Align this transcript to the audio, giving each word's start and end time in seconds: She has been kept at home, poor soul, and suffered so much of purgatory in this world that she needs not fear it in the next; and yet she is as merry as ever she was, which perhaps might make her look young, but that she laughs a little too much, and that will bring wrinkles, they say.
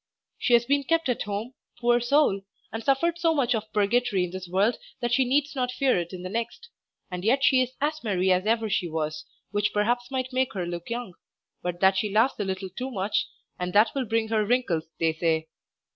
She 0.39 0.53
has 0.53 0.65
been 0.65 0.83
kept 0.83 1.09
at 1.09 1.21
home, 1.21 1.53
poor 1.79 1.99
soul, 1.99 2.41
and 2.73 2.83
suffered 2.83 3.19
so 3.19 3.35
much 3.35 3.53
of 3.53 3.71
purgatory 3.71 4.23
in 4.23 4.31
this 4.31 4.47
world 4.47 4.79
that 4.99 5.13
she 5.13 5.23
needs 5.23 5.55
not 5.55 5.71
fear 5.71 5.99
it 5.99 6.11
in 6.11 6.23
the 6.23 6.27
next; 6.29 6.69
and 7.11 7.23
yet 7.23 7.43
she 7.43 7.61
is 7.61 7.73
as 7.79 8.03
merry 8.03 8.31
as 8.31 8.47
ever 8.47 8.67
she 8.67 8.87
was, 8.89 9.25
which 9.51 9.71
perhaps 9.71 10.09
might 10.09 10.33
make 10.33 10.53
her 10.53 10.65
look 10.65 10.89
young, 10.89 11.13
but 11.61 11.81
that 11.81 11.97
she 11.97 12.09
laughs 12.11 12.39
a 12.39 12.43
little 12.43 12.71
too 12.71 12.89
much, 12.89 13.27
and 13.59 13.73
that 13.73 13.91
will 13.93 14.05
bring 14.05 14.27
wrinkles, 14.29 14.87
they 14.99 15.13
say. 15.13 15.49